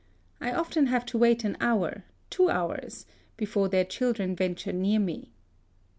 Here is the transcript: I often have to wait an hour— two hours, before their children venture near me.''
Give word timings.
I 0.39 0.51
often 0.51 0.87
have 0.87 1.05
to 1.05 1.17
wait 1.19 1.43
an 1.43 1.55
hour— 1.61 2.05
two 2.31 2.49
hours, 2.49 3.05
before 3.37 3.69
their 3.69 3.85
children 3.85 4.35
venture 4.35 4.73
near 4.73 4.97
me.'' 4.97 5.29